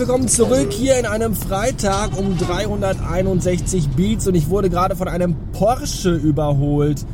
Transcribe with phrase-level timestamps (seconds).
[0.00, 5.34] willkommen zurück hier in einem Freitag um 361 Beats und ich wurde gerade von einem
[5.52, 7.04] Porsche überholt.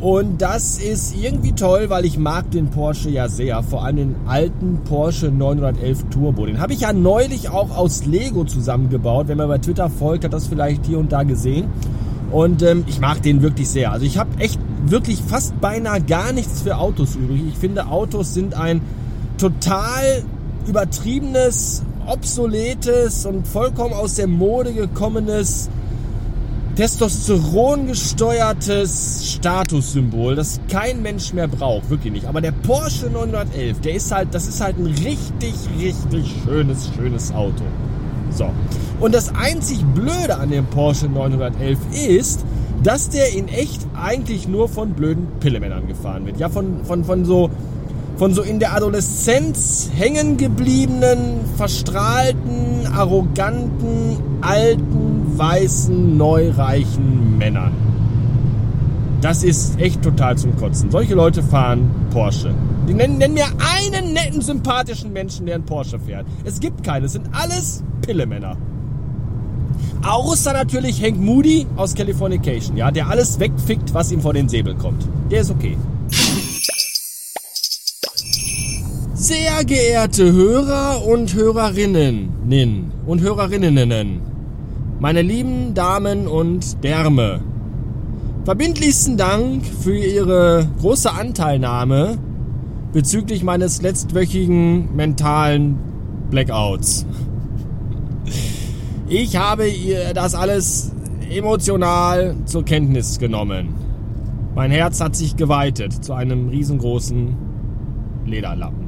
[0.00, 4.16] Und das ist irgendwie toll, weil ich mag den Porsche ja sehr, vor allem den
[4.26, 6.46] alten Porsche 911 Turbo.
[6.46, 9.28] Den habe ich ja neulich auch aus Lego zusammengebaut.
[9.28, 11.66] Wenn man bei Twitter folgt, hat das vielleicht hier und da gesehen.
[12.32, 13.92] Und ähm, ich mag den wirklich sehr.
[13.92, 17.42] Also ich habe echt wirklich fast beinahe gar nichts für Autos übrig.
[17.50, 18.80] Ich finde, Autos sind ein
[19.38, 20.24] total
[20.66, 25.68] übertriebenes, obsoletes und vollkommen aus der Mode gekommenes,
[26.76, 32.26] Testosteron gesteuertes Statussymbol, das kein Mensch mehr braucht, wirklich nicht.
[32.26, 37.32] Aber der Porsche 911, der ist halt, das ist halt ein richtig, richtig schönes, schönes
[37.32, 37.64] Auto.
[38.30, 38.50] So.
[39.00, 42.44] Und das einzig Blöde an dem Porsche 911 ist,
[42.82, 46.38] dass der in echt eigentlich nur von blöden Pillemännern gefahren wird.
[46.38, 47.50] Ja, von, von, von so
[48.16, 57.72] von so in der Adoleszenz hängen gebliebenen, verstrahlten, arroganten, alten, weißen, neureichen Männern.
[59.20, 60.90] Das ist echt total zum Kotzen.
[60.90, 62.54] Solche Leute fahren Porsche.
[62.88, 66.26] Die nennen, nennen mir einen netten, sympathischen Menschen, der einen Porsche fährt.
[66.44, 67.06] Es gibt keine.
[67.06, 68.56] Es sind alles Pillemänner.
[70.06, 74.74] Außer natürlich Hank Moody aus Californication, ja, der alles wegfickt, was ihm vor den Säbel
[74.74, 75.06] kommt.
[75.30, 75.76] Der ist okay.
[79.18, 82.28] Sehr geehrte Hörer und Hörerinnen
[83.06, 84.20] und Hörerinnen,
[85.00, 87.40] meine lieben Damen und Därme,
[88.44, 92.18] verbindlichsten Dank für Ihre große Anteilnahme
[92.92, 95.78] bezüglich meines letztwöchigen mentalen
[96.28, 97.06] Blackouts.
[99.08, 99.64] Ich habe
[100.12, 100.92] das alles
[101.30, 103.74] emotional zur Kenntnis genommen.
[104.54, 107.34] Mein Herz hat sich geweitet zu einem riesengroßen
[108.26, 108.85] Lederlappen.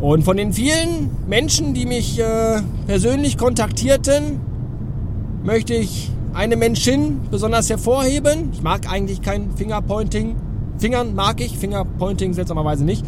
[0.00, 4.40] Und von den vielen Menschen, die mich äh, persönlich kontaktierten,
[5.42, 8.50] möchte ich eine Menschin besonders hervorheben.
[8.52, 10.36] Ich mag eigentlich kein Fingerpointing.
[10.78, 13.04] Fingern mag ich, Fingerpointing seltsamerweise nicht.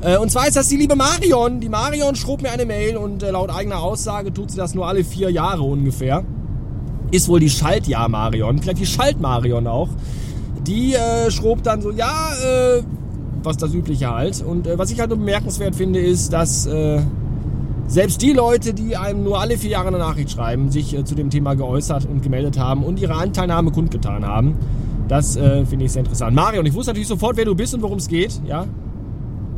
[0.00, 1.60] Äh, und zwar ist das die liebe Marion.
[1.60, 4.88] Die Marion schrob mir eine Mail und äh, laut eigener Aussage tut sie das nur
[4.88, 6.24] alle vier Jahre ungefähr.
[7.12, 9.90] Ist wohl die Schaltjahr Marion, vielleicht die Schalt Marion auch.
[10.66, 12.82] Die äh, schrob dann so, ja, äh,
[13.44, 14.42] was das Übliche halt.
[14.42, 17.00] Und äh, was ich halt bemerkenswert finde, ist, dass äh,
[17.86, 21.14] selbst die Leute, die einem nur alle vier Jahre eine Nachricht schreiben, sich äh, zu
[21.14, 24.56] dem Thema geäußert und gemeldet haben und ihre Anteilnahme kundgetan haben.
[25.08, 26.34] Das äh, finde ich sehr interessant.
[26.34, 28.66] Mario, und ich wusste natürlich sofort, wer du bist und worum es geht, ja.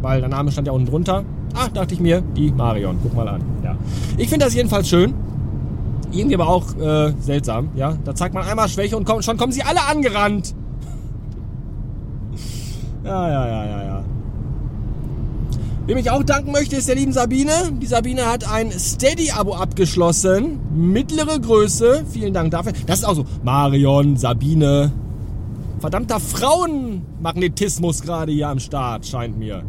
[0.03, 1.25] Weil der Name stand ja unten drunter.
[1.55, 2.99] Ach, dachte ich mir, die Marion.
[3.03, 3.43] Guck mal an.
[3.63, 3.77] Ja.
[4.17, 5.15] Ich finde das jedenfalls schön.
[6.11, 7.97] Irgendwie aber auch äh, seltsam, ja.
[8.05, 10.55] Da zeigt man einmal Schwäche und komm, schon kommen sie alle angerannt.
[13.05, 14.05] Ja, ja, ja, ja, ja.
[15.87, 17.53] Wem ich auch danken möchte, ist der lieben Sabine.
[17.73, 20.59] Die Sabine hat ein Steady-Abo abgeschlossen.
[20.75, 22.05] Mittlere Größe.
[22.11, 22.73] Vielen Dank dafür.
[22.87, 23.27] Das ist auch so.
[23.43, 24.91] Marion, Sabine.
[25.81, 29.63] Verdammter Frauenmagnetismus gerade hier am Start, scheint mir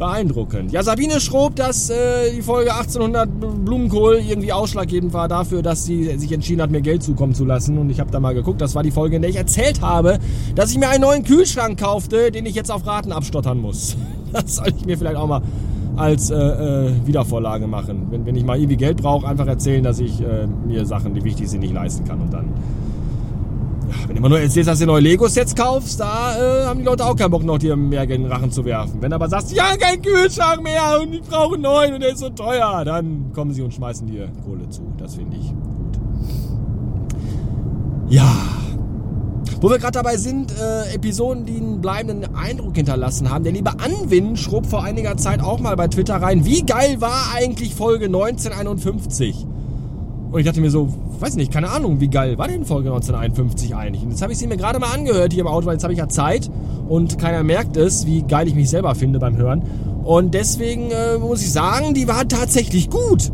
[0.00, 0.72] beeindruckend.
[0.72, 3.28] Ja, Sabine schrob, dass äh, die Folge 1800
[3.64, 7.78] Blumenkohl irgendwie ausschlaggebend war dafür, dass sie sich entschieden hat, mir Geld zukommen zu lassen.
[7.78, 10.18] Und ich habe da mal geguckt, das war die Folge, in der ich erzählt habe,
[10.56, 13.96] dass ich mir einen neuen Kühlschrank kaufte, den ich jetzt auf Raten abstottern muss.
[14.32, 15.42] Das soll ich mir vielleicht auch mal
[15.96, 18.06] als äh, äh, Wiedervorlage machen.
[18.10, 21.24] Wenn, wenn ich mal irgendwie Geld brauche, einfach erzählen, dass ich äh, mir Sachen, die
[21.24, 22.44] wichtig sind, nicht leisten kann und dann
[24.06, 27.04] wenn du immer nur erzählst, dass du neue Lego-Sets kaufst, da äh, haben die Leute
[27.04, 29.00] auch keinen Bock, noch dir mehr in den Rachen zu werfen.
[29.00, 32.12] Wenn du aber sagst, ja, kein Kühlschrank mehr und ich brauche einen neuen und der
[32.12, 34.92] ist so teuer, dann kommen sie und schmeißen dir Kohle zu.
[34.98, 35.98] Das finde ich gut.
[38.08, 38.30] Ja.
[39.60, 43.44] Wo wir gerade dabei sind, äh, Episoden, die einen bleibenden Eindruck hinterlassen haben.
[43.44, 47.34] Der liebe Anwin schrob vor einiger Zeit auch mal bei Twitter rein, wie geil war
[47.34, 49.46] eigentlich Folge 1951?
[50.30, 50.88] Und ich dachte mir so,
[51.18, 54.02] weiß nicht, keine Ahnung, wie geil war denn Folge 1951 eigentlich?
[54.04, 55.92] Und jetzt habe ich sie mir gerade mal angehört hier im Auto, weil jetzt habe
[55.92, 56.48] ich ja Zeit
[56.88, 59.62] und keiner merkt es, wie geil ich mich selber finde beim Hören.
[60.04, 63.32] Und deswegen äh, muss ich sagen, die war tatsächlich gut.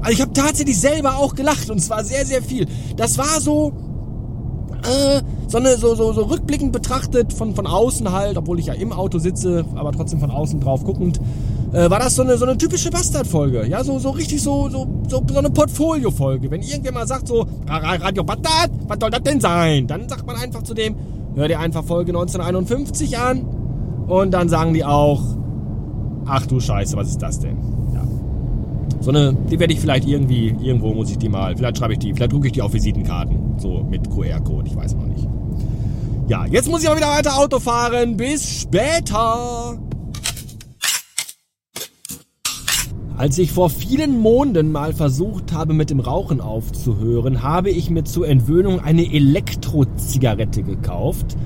[0.00, 2.66] Also ich habe tatsächlich selber auch gelacht und zwar sehr, sehr viel.
[2.96, 3.72] Das war so,
[4.82, 8.74] äh, so, eine, so, so, so rückblickend betrachtet von, von außen halt, obwohl ich ja
[8.74, 11.20] im Auto sitze, aber trotzdem von außen drauf guckend
[11.72, 13.66] äh, war das so eine, so eine typische Bastard-Folge.
[13.66, 16.50] Ja, so, so richtig so, so, so, so eine Portfolio-Folge.
[16.50, 19.86] Wenn irgendjemand mal sagt so, Radio Bastard, was soll das denn sein?
[19.86, 20.96] Dann sagt man einfach zu dem,
[21.34, 23.42] hör dir einfach Folge 1951 an.
[24.06, 25.20] Und dann sagen die auch,
[26.26, 27.58] ach du Scheiße, was ist das denn?
[27.92, 28.02] Ja.
[29.00, 31.98] So eine, die werde ich vielleicht irgendwie, irgendwo muss ich die mal, vielleicht schreibe ich
[31.98, 33.58] die, vielleicht drucke ich die auf Visitenkarten.
[33.58, 35.28] So mit QR-Code, ich weiß noch nicht.
[36.28, 38.16] Ja, jetzt muss ich mal wieder weiter Auto fahren.
[38.16, 39.78] Bis später.
[43.18, 48.04] Als ich vor vielen Monden mal versucht habe, mit dem Rauchen aufzuhören, habe ich mir
[48.04, 51.36] zur Entwöhnung eine Elektrozigarette gekauft.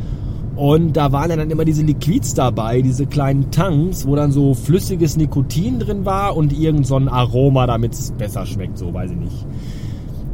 [0.55, 5.17] Und da waren dann immer diese Liquids dabei, diese kleinen Tanks, wo dann so flüssiges
[5.17, 9.17] Nikotin drin war und irgend so ein Aroma, damit es besser schmeckt, so weiß ich
[9.17, 9.47] nicht.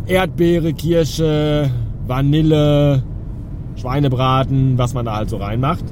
[0.06, 1.70] Erdbeere, Kirsche,
[2.04, 3.04] Vanille,
[3.76, 5.84] Schweinebraten, was man da halt so reinmacht.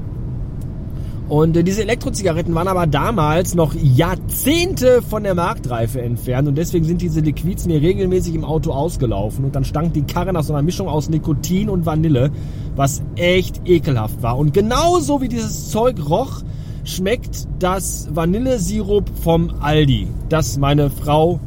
[1.29, 6.85] Und äh, diese Elektrozigaretten waren aber damals noch Jahrzehnte von der Marktreife entfernt und deswegen
[6.85, 10.53] sind diese Liquids mir regelmäßig im Auto ausgelaufen und dann stank die Karre nach so
[10.53, 12.31] einer Mischung aus Nikotin und Vanille,
[12.77, 14.39] was echt ekelhaft war.
[14.39, 16.43] Und genauso wie dieses Zeug roch,
[16.85, 21.41] schmeckt das Vanillesirup vom Aldi, das meine Frau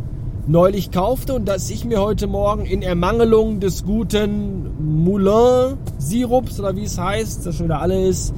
[0.48, 4.72] neulich kaufte und das ich mir heute Morgen in Ermangelung des guten
[5.04, 8.34] Moulin-Sirups oder wie es heißt, das schon wieder alle ist,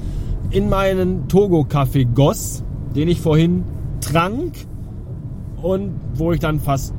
[0.52, 2.62] in meinen Togo-Kaffee goss,
[2.94, 3.64] den ich vorhin
[4.00, 4.52] trank
[5.62, 6.94] und wo ich dann fast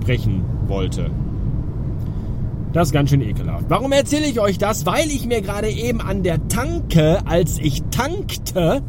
[0.00, 1.10] brechen wollte.
[2.72, 3.64] Das ist ganz schön ekelhaft.
[3.68, 4.84] Warum erzähle ich euch das?
[4.84, 8.82] Weil ich mir gerade eben an der Tanke, als ich tankte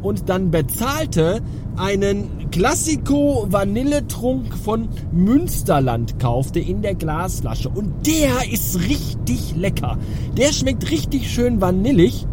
[0.00, 1.42] und dann bezahlte,
[1.76, 7.68] einen Classico Vanilletrunk von Münsterland kaufte in der Glasflasche.
[7.68, 9.98] Und der ist richtig lecker.
[10.38, 12.26] Der schmeckt richtig schön vanillig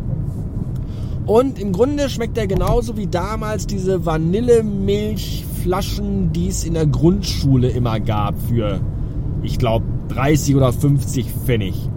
[1.26, 7.70] und im Grunde schmeckt er genauso wie damals diese Vanillemilchflaschen, die es in der Grundschule
[7.70, 8.82] immer gab für,
[9.42, 11.90] ich glaube, 30 oder 50 Pfennig.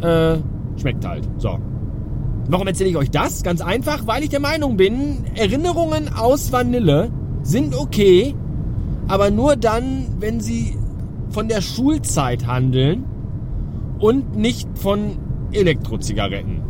[0.00, 0.38] äh,
[0.80, 1.28] schmeckt halt.
[1.38, 1.58] So.
[2.48, 3.42] Warum erzähle ich euch das?
[3.42, 7.10] Ganz einfach, weil ich der Meinung bin, Erinnerungen aus Vanille
[7.42, 8.34] sind okay,
[9.10, 10.78] aber nur dann, wenn sie
[11.30, 13.04] von der Schulzeit handeln
[13.98, 15.18] und nicht von
[15.50, 16.62] Elektrozigaretten.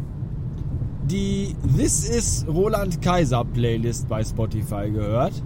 [1.05, 5.43] die This is Roland Kaiser Playlist bei Spotify gehört.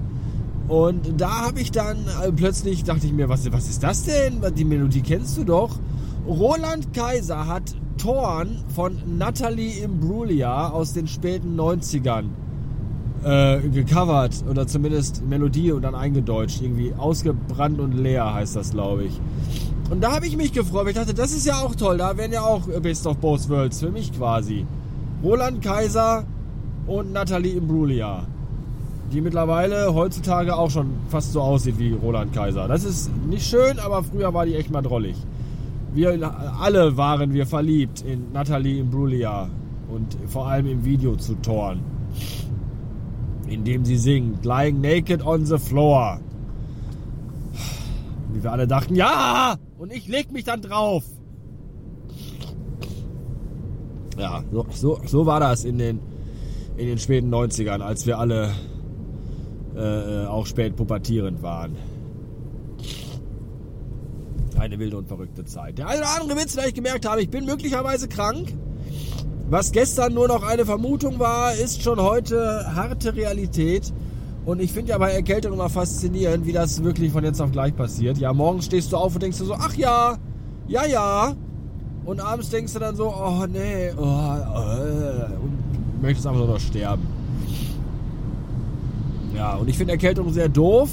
[0.68, 4.40] Und da habe ich dann äh, plötzlich, dachte ich mir, was, was ist das denn?
[4.56, 5.78] Die Melodie kennst du doch.
[6.26, 12.26] Roland Kaiser hat Torn von Natalie Imbruglia aus den späten 90ern
[13.24, 16.62] äh, gecovert oder zumindest Melodie und dann eingedeutscht.
[16.62, 19.20] Irgendwie ausgebrannt und leer heißt das, glaube ich.
[19.90, 21.98] Und da habe ich mich gefreut, weil ich dachte, das ist ja auch toll.
[21.98, 24.64] Da wären ja auch Best of Both Worlds für mich quasi.
[25.22, 26.24] Roland Kaiser
[26.86, 28.26] und Nathalie Imbruglia.
[29.12, 32.68] Die mittlerweile heutzutage auch schon fast so aussieht wie Roland Kaiser.
[32.68, 35.16] Das ist nicht schön, aber früher war die echt mal drollig.
[35.92, 39.50] Wir alle waren wir verliebt in Nathalie Imbruglia
[39.92, 41.80] und vor allem im Video zu Toren
[43.50, 46.20] indem sie singt Lying Naked on the Floor.
[48.32, 49.56] Wie wir alle dachten, ja!
[49.76, 51.04] Und ich leg mich dann drauf.
[54.16, 55.98] Ja, so, so, so war das in den,
[56.76, 58.52] in den späten 90ern, als wir alle
[59.74, 61.76] äh, auch spät pubertierend waren.
[64.58, 65.78] Eine wilde und verrückte Zeit.
[65.78, 68.52] Der eine oder andere Witz, da ich gemerkt habe, ich bin möglicherweise krank.
[69.50, 73.92] Was gestern nur noch eine Vermutung war, ist schon heute harte Realität.
[74.46, 77.74] Und ich finde ja bei Erkältung immer faszinierend, wie das wirklich von jetzt auf gleich
[77.74, 78.16] passiert.
[78.18, 80.18] Ja, morgens stehst du auf und denkst du so, ach ja,
[80.68, 81.34] ja, ja.
[82.04, 86.60] Und abends denkst du dann so, oh nee, oh, äh, und möchtest einfach nur noch
[86.60, 87.02] sterben.
[89.34, 90.90] Ja, und ich finde Erkältung sehr doof.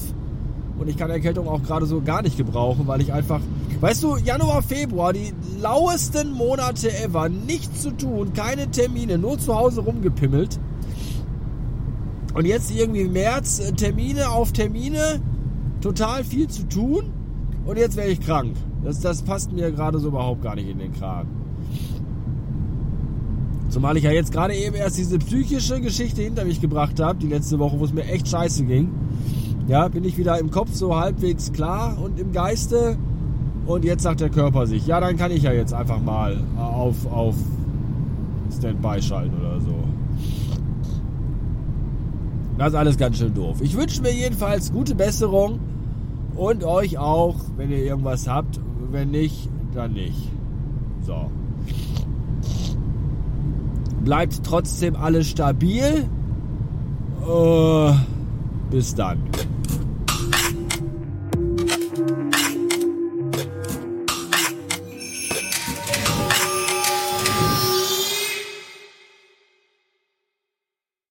[0.79, 3.41] Und ich kann Erkältung auch gerade so gar nicht gebrauchen, weil ich einfach,
[3.79, 9.55] weißt du, Januar, Februar, die lauesten Monate ever, nichts zu tun, keine Termine, nur zu
[9.55, 10.59] Hause rumgepimmelt.
[12.33, 15.21] Und jetzt irgendwie März, äh, Termine auf Termine,
[15.81, 17.11] total viel zu tun.
[17.65, 18.55] Und jetzt wäre ich krank.
[18.83, 21.29] Das, das passt mir gerade so überhaupt gar nicht in den Kragen.
[23.69, 27.27] Zumal ich ja jetzt gerade eben erst diese psychische Geschichte hinter mich gebracht habe, die
[27.27, 28.89] letzte Woche, wo es mir echt scheiße ging.
[29.67, 32.97] Ja, bin ich wieder im Kopf so halbwegs klar und im Geiste.
[33.67, 36.95] Und jetzt sagt der Körper sich, ja, dann kann ich ja jetzt einfach mal auf,
[37.11, 37.35] auf
[38.57, 39.75] Standby schalten oder so.
[42.57, 43.57] Das ist alles ganz schön doof.
[43.61, 45.59] Ich wünsche mir jedenfalls gute Besserung
[46.35, 48.59] und euch auch, wenn ihr irgendwas habt.
[48.89, 50.31] Wenn nicht, dann nicht.
[51.01, 51.29] So.
[54.05, 56.05] Bleibt trotzdem alles stabil.
[57.21, 57.91] Äh,
[58.71, 59.19] bis dann.